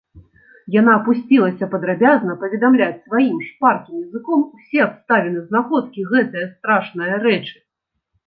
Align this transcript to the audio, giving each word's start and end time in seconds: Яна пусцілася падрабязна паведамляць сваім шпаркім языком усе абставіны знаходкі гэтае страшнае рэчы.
Яна 0.75 0.93
пусцілася 1.07 1.65
падрабязна 1.73 2.35
паведамляць 2.43 3.03
сваім 3.03 3.35
шпаркім 3.49 3.97
языком 4.05 4.41
усе 4.57 4.79
абставіны 4.87 5.39
знаходкі 5.51 6.07
гэтае 6.15 6.45
страшнае 6.55 7.13
рэчы. 7.25 7.55